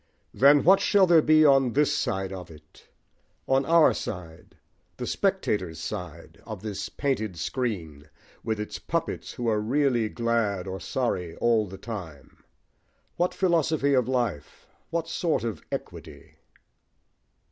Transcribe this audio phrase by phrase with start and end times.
[0.33, 2.87] Then what shall there be on this side of it
[3.47, 4.57] on our side,
[4.97, 8.09] the spectators' side, of this painted screen,
[8.43, 12.43] with its puppets who are really glad or sorry all the time?
[13.17, 16.37] what philosophy of life, what sort of equity?